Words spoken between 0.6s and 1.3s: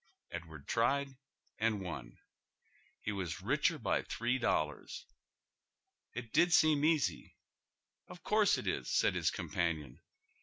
tried